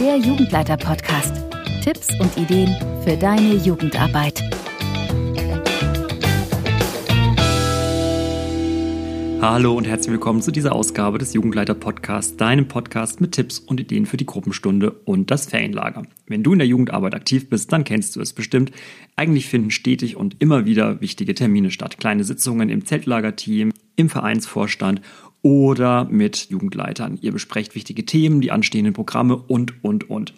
[0.00, 1.42] der Jugendleiter-Podcast.
[1.82, 4.42] Tipps und Ideen für deine Jugendarbeit.
[9.40, 14.04] Hallo und herzlich willkommen zu dieser Ausgabe des Jugendleiter-Podcasts, deinem Podcast mit Tipps und Ideen
[14.04, 16.02] für die Gruppenstunde und das Ferienlager.
[16.26, 18.72] Wenn du in der Jugendarbeit aktiv bist, dann kennst du es bestimmt.
[19.14, 21.96] Eigentlich finden stetig und immer wieder wichtige Termine statt.
[21.96, 25.00] Kleine Sitzungen im Zeltlagerteam, im Vereinsvorstand
[25.42, 27.18] oder mit Jugendleitern.
[27.20, 30.34] Ihr besprecht wichtige Themen, die anstehenden Programme und, und, und.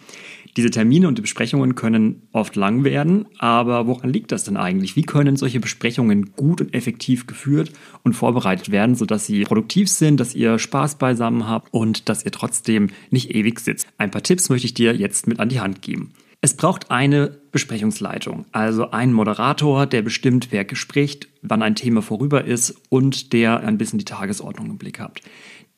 [0.56, 4.97] Diese Termine und die Besprechungen können oft lang werden, aber woran liegt das denn eigentlich?
[4.97, 7.73] Wie können solche Besprechungen gut und effektiv geführt
[8.03, 12.33] und vorbereitet werden, sodass sie produktiv sind, dass ihr Spaß beisammen habt und dass ihr
[12.33, 13.87] trotzdem nicht ewig sitzt?
[13.98, 16.12] Ein paar Tipps möchte ich dir jetzt mit an die Hand geben.
[16.41, 22.45] Es braucht eine Besprechungsleitung, also einen Moderator, der bestimmt, wer spricht, wann ein Thema vorüber
[22.45, 25.20] ist und der ein bisschen die Tagesordnung im Blick hat.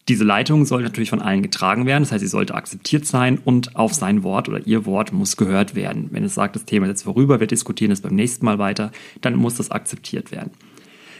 [0.08, 3.76] Diese Leitung soll natürlich von allen getragen werden, das heißt, sie sollte akzeptiert sein und
[3.76, 6.08] auf sein Wort oder ihr Wort muss gehört werden.
[6.10, 8.92] Wenn es sagt, das Thema ist jetzt vorüber, wir diskutieren es beim nächsten Mal weiter,
[9.22, 10.50] dann muss das akzeptiert werden.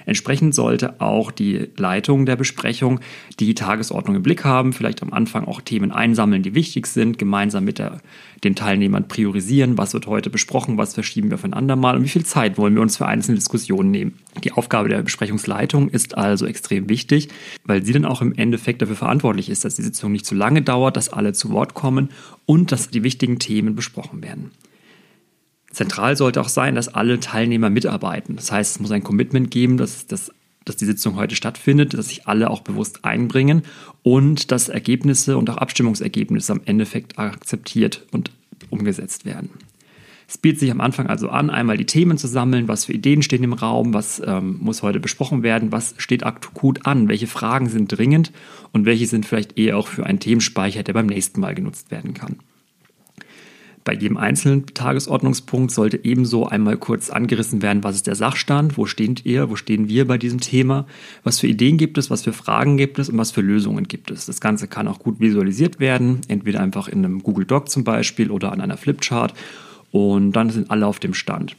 [0.07, 3.01] Entsprechend sollte auch die Leitung der Besprechung
[3.39, 7.65] die Tagesordnung im Blick haben, vielleicht am Anfang auch Themen einsammeln, die wichtig sind, gemeinsam
[7.65, 8.01] mit der,
[8.45, 12.09] den Teilnehmern priorisieren, was wird heute besprochen, was verschieben wir auf ein andermal und wie
[12.09, 14.19] viel Zeit wollen wir uns für einzelne Diskussionen nehmen.
[14.45, 17.29] Die Aufgabe der Besprechungsleitung ist also extrem wichtig,
[17.65, 20.63] weil sie dann auch im Endeffekt dafür verantwortlich ist, dass die Sitzung nicht zu lange
[20.63, 22.11] dauert, dass alle zu Wort kommen
[22.47, 24.51] und dass die wichtigen Themen besprochen werden.
[25.71, 28.37] Zentral sollte auch sein, dass alle Teilnehmer mitarbeiten.
[28.37, 30.33] Das heißt, es muss ein Commitment geben, dass, dass,
[30.65, 33.63] dass die Sitzung heute stattfindet, dass sich alle auch bewusst einbringen
[34.03, 38.31] und dass Ergebnisse und auch Abstimmungsergebnisse am Endeffekt akzeptiert und
[38.71, 39.51] umgesetzt werden.
[40.31, 43.23] Es bietet sich am Anfang also an, einmal die Themen zu sammeln, was für Ideen
[43.23, 47.69] stehen im Raum, was ähm, muss heute besprochen werden, was steht akut an, welche Fragen
[47.69, 48.31] sind dringend
[48.73, 52.15] und welche sind vielleicht eher auch für einen Themenspeicher, der beim nächsten Mal genutzt werden
[52.15, 52.37] kann.
[53.91, 58.87] Bei jedem einzelnen Tagesordnungspunkt sollte ebenso einmal kurz angerissen werden, was ist der Sachstand, wo
[58.87, 60.87] steht ihr, wo stehen wir bei diesem Thema,
[61.25, 64.13] was für Ideen gibt es, was für Fragen gibt es und was für Lösungen gibt
[64.13, 64.27] es.
[64.27, 68.31] Das Ganze kann auch gut visualisiert werden, entweder einfach in einem Google Doc zum Beispiel
[68.31, 69.35] oder an einer Flipchart
[69.91, 71.57] und dann sind alle auf dem Stand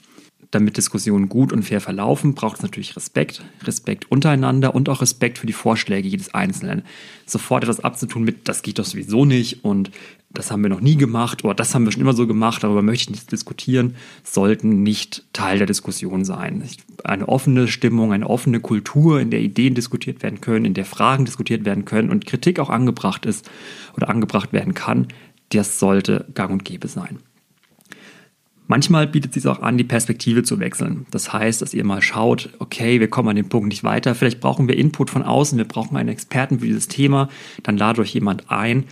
[0.51, 3.41] damit Diskussionen gut und fair verlaufen, braucht es natürlich Respekt.
[3.63, 6.83] Respekt untereinander und auch Respekt für die Vorschläge jedes Einzelnen.
[7.25, 9.91] Sofort etwas abzutun mit, das geht doch sowieso nicht und
[10.33, 12.81] das haben wir noch nie gemacht oder das haben wir schon immer so gemacht, darüber
[12.81, 16.63] möchte ich nicht diskutieren, sollten nicht Teil der Diskussion sein.
[17.03, 21.25] Eine offene Stimmung, eine offene Kultur, in der Ideen diskutiert werden können, in der Fragen
[21.25, 23.49] diskutiert werden können und Kritik auch angebracht ist
[23.95, 25.07] oder angebracht werden kann,
[25.49, 27.19] das sollte gang und gäbe sein.
[28.71, 31.05] Manchmal bietet es sich auch an, die Perspektive zu wechseln.
[31.11, 34.39] Das heißt, dass ihr mal schaut, okay, wir kommen an dem Punkt nicht weiter, vielleicht
[34.39, 37.27] brauchen wir Input von außen, wir brauchen einen Experten für dieses Thema,
[37.63, 38.85] dann ladet euch jemand ein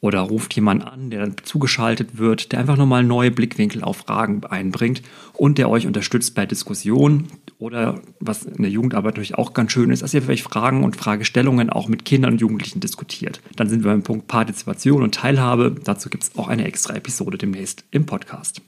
[0.00, 4.42] oder ruft jemand an, der dann zugeschaltet wird, der einfach nochmal neue Blickwinkel auf Fragen
[4.46, 5.02] einbringt
[5.34, 7.26] und der euch unterstützt bei Diskussionen
[7.58, 10.96] oder was in der Jugendarbeit natürlich auch ganz schön ist, dass ihr vielleicht Fragen und
[10.96, 13.42] Fragestellungen auch mit Kindern und Jugendlichen diskutiert.
[13.56, 15.74] Dann sind wir beim Punkt Partizipation und Teilhabe.
[15.84, 18.62] Dazu gibt es auch eine extra Episode demnächst im Podcast.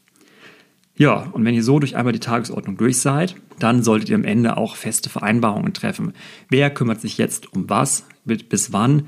[0.98, 4.24] Ja, und wenn ihr so durch einmal die Tagesordnung durch seid, dann solltet ihr am
[4.24, 6.12] Ende auch feste Vereinbarungen treffen.
[6.50, 9.04] Wer kümmert sich jetzt um was, bis wann,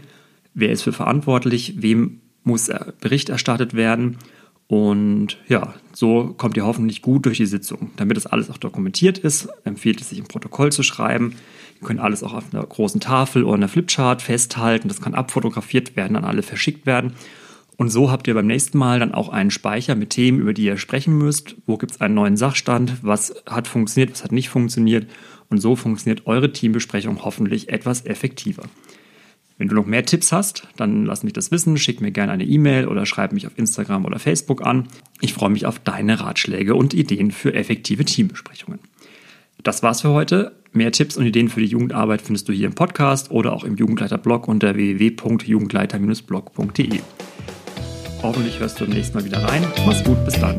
[0.54, 2.70] wer ist für verantwortlich, wem muss
[3.00, 4.18] Bericht erstattet werden.
[4.68, 7.90] Und ja, so kommt ihr hoffentlich gut durch die Sitzung.
[7.96, 11.34] Damit das alles auch dokumentiert ist, empfiehlt es sich im Protokoll zu schreiben.
[11.80, 14.86] Ihr könnt alles auch auf einer großen Tafel oder einer Flipchart festhalten.
[14.86, 17.14] Das kann abfotografiert werden, an alle verschickt werden.
[17.80, 20.64] Und so habt ihr beim nächsten Mal dann auch einen Speicher mit Themen, über die
[20.64, 21.56] ihr sprechen müsst.
[21.64, 22.98] Wo gibt es einen neuen Sachstand?
[23.00, 24.12] Was hat funktioniert?
[24.12, 25.10] Was hat nicht funktioniert?
[25.48, 28.64] Und so funktioniert eure Teambesprechung hoffentlich etwas effektiver.
[29.56, 32.44] Wenn du noch mehr Tipps hast, dann lass mich das wissen, schick mir gerne eine
[32.44, 34.86] E-Mail oder schreib mich auf Instagram oder Facebook an.
[35.22, 38.80] Ich freue mich auf deine Ratschläge und Ideen für effektive Teambesprechungen.
[39.62, 40.52] Das war's für heute.
[40.74, 43.76] Mehr Tipps und Ideen für die Jugendarbeit findest du hier im Podcast oder auch im
[43.76, 47.00] Jugendleiter-Blog unter www.jugendleiter-blog.de.
[48.22, 49.64] Hoffentlich hörst du beim nächsten Mal wieder rein.
[49.86, 50.58] Mach's gut, bis dann.